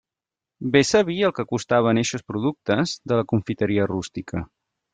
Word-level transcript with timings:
Bé 0.75 0.79
sabia 0.91 1.27
el 1.29 1.33
que 1.39 1.45
costaven 1.51 2.01
eixos 2.03 2.25
productes 2.31 2.97
de 3.13 3.21
la 3.21 3.29
confiteria 3.35 3.87
rústica. 3.95 4.47